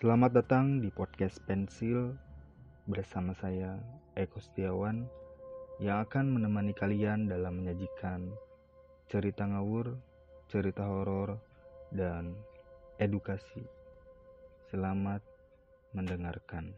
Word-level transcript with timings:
Selamat 0.00 0.32
datang 0.32 0.80
di 0.80 0.88
podcast 0.88 1.44
Pensil 1.44 2.16
bersama 2.88 3.36
saya 3.36 3.76
Eko 4.16 4.40
Setiawan 4.40 5.04
yang 5.76 6.00
akan 6.00 6.40
menemani 6.40 6.72
kalian 6.72 7.28
dalam 7.28 7.60
menyajikan 7.60 8.32
cerita 9.12 9.44
ngawur, 9.44 10.00
cerita 10.48 10.88
horor, 10.88 11.36
dan 11.92 12.32
edukasi. 12.96 13.60
Selamat 14.72 15.20
mendengarkan. 15.92 16.72